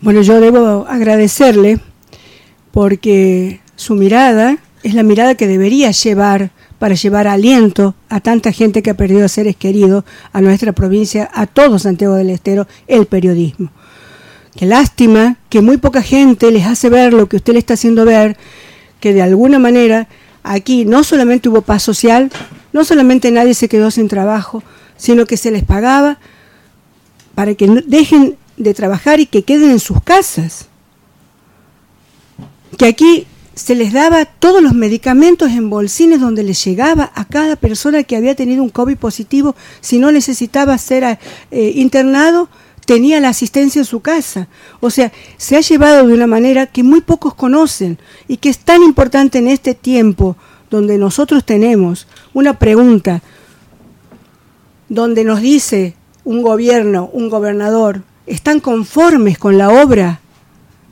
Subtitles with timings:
[0.00, 1.80] Bueno, yo debo agradecerle
[2.70, 8.80] porque su mirada es la mirada que debería llevar para llevar aliento a tanta gente
[8.80, 13.06] que ha perdido a seres queridos, a nuestra provincia, a todo Santiago del Estero, el
[13.06, 13.72] periodismo.
[14.56, 18.04] Qué lástima que muy poca gente les hace ver lo que usted le está haciendo
[18.04, 18.36] ver,
[19.00, 20.06] que de alguna manera
[20.44, 22.30] aquí no solamente hubo paz social,
[22.72, 24.62] no solamente nadie se quedó sin trabajo,
[24.96, 26.18] sino que se les pagaba
[27.34, 30.66] para que dejen de trabajar y que queden en sus casas.
[32.76, 37.56] Que aquí se les daba todos los medicamentos en bolsines donde les llegaba a cada
[37.56, 41.18] persona que había tenido un COVID positivo, si no necesitaba ser
[41.50, 42.48] eh, internado,
[42.86, 44.48] tenía la asistencia en su casa.
[44.80, 48.60] O sea, se ha llevado de una manera que muy pocos conocen y que es
[48.60, 50.36] tan importante en este tiempo
[50.70, 53.22] donde nosotros tenemos una pregunta,
[54.88, 60.20] donde nos dice un gobierno, un gobernador, ¿están conformes con la obra?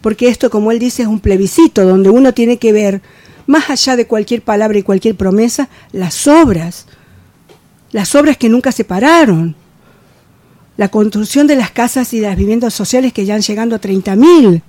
[0.01, 3.03] Porque esto, como él dice, es un plebiscito donde uno tiene que ver,
[3.47, 6.87] más allá de cualquier palabra y cualquier promesa, las obras,
[7.93, 9.55] las obras que nunca se pararon,
[10.77, 13.81] la construcción de las casas y de las viviendas sociales que ya han llegado a
[13.81, 14.63] 30.000,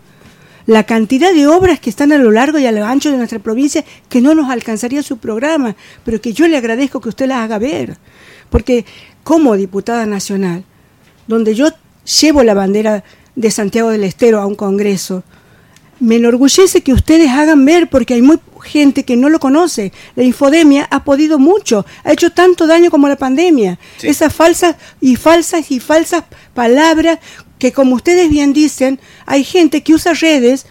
[0.65, 3.39] la cantidad de obras que están a lo largo y a lo ancho de nuestra
[3.39, 7.39] provincia que no nos alcanzaría su programa, pero que yo le agradezco que usted las
[7.39, 7.97] haga ver,
[8.49, 8.85] porque
[9.23, 10.63] como diputada nacional,
[11.27, 11.69] donde yo
[12.21, 13.03] llevo la bandera
[13.35, 15.23] de Santiago del Estero a un congreso,
[15.99, 19.91] me enorgullece que ustedes hagan ver, porque hay muy gente que no lo conoce.
[20.15, 23.79] La infodemia ha podido mucho, ha hecho tanto daño como la pandemia.
[24.01, 27.19] Esas falsas y falsas y falsas palabras
[27.57, 30.67] que, como ustedes bien dicen, hay gente que usa redes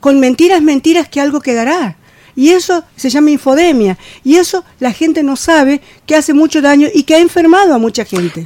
[0.00, 1.96] con mentiras, mentiras que algo quedará.
[2.34, 3.96] Y eso se llama infodemia.
[4.24, 7.78] Y eso la gente no sabe que hace mucho daño y que ha enfermado a
[7.78, 8.44] mucha gente.